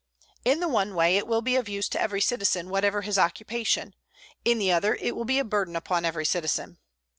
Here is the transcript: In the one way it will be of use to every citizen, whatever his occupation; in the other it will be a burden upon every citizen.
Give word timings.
In 0.43 0.61
the 0.61 0.67
one 0.67 0.95
way 0.95 1.15
it 1.15 1.27
will 1.27 1.43
be 1.43 1.55
of 1.57 1.69
use 1.69 1.87
to 1.89 2.01
every 2.01 2.21
citizen, 2.21 2.69
whatever 2.71 3.03
his 3.03 3.19
occupation; 3.19 3.93
in 4.43 4.57
the 4.57 4.71
other 4.71 4.95
it 4.95 5.15
will 5.15 5.25
be 5.25 5.37
a 5.37 5.45
burden 5.45 5.75
upon 5.75 6.05
every 6.05 6.25
citizen. 6.25 6.79